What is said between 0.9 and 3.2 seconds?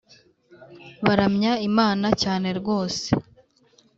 baramya Imana cyane rwose